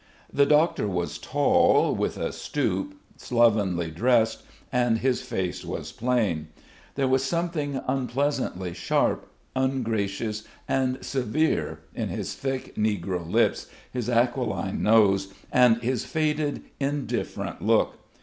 The 0.33 0.47
doctor 0.47 0.87
was 0.87 1.19
tall, 1.19 1.93
with 1.93 2.17
a 2.17 2.33
stoop, 2.33 2.95
slovenly 3.17 3.91
dressed, 3.91 4.41
and 4.71 4.97
his 4.97 5.21
face 5.21 5.63
was 5.63 5.91
plain. 5.91 6.47
There 6.95 7.07
was 7.07 7.23
something 7.23 7.79
unpleasantly 7.87 8.73
sharp, 8.73 9.29
ungracious, 9.55 10.43
and 10.67 11.05
severe 11.05 11.81
in 11.93 12.09
his 12.09 12.33
thick 12.33 12.75
negro 12.77 13.29
lips, 13.31 13.67
his 13.93 14.09
aquiline 14.09 14.81
nose 14.81 15.31
and 15.51 15.77
his 15.83 16.03
faded, 16.03 16.63
indifferent 16.79 17.61
look. 17.61 17.99